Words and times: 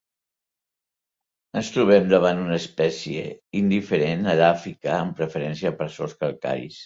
Ens 1.59 1.67
trobem 1.75 2.07
davant 2.13 2.41
una 2.45 2.55
espècie 2.61 3.27
indiferent 3.61 4.31
edàfica, 4.33 4.93
amb 5.03 5.15
preferència 5.23 5.75
per 5.83 5.91
sòls 5.99 6.17
calcaris. 6.25 6.79